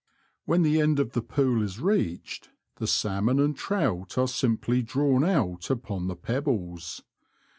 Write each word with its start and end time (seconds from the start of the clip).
When 0.45 0.63
the 0.63 0.81
end 0.81 0.99
of 0.99 1.11
the 1.11 1.21
pool 1.21 1.61
is 1.61 1.79
reached 1.79 2.49
the 2.77 2.87
salmon 2.87 3.39
and 3.39 3.55
trout 3.55 4.17
are 4.17 4.27
simply 4.27 4.81
drawn 4.81 5.23
out 5.23 5.69
upon 5.69 6.07
the 6.07 6.15
pebbles. 6.15 7.03